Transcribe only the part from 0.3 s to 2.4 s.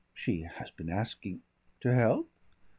has been asking" "To help?"